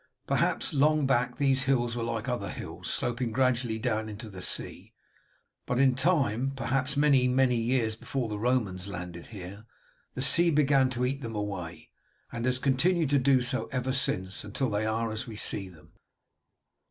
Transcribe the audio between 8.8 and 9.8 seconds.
landed here,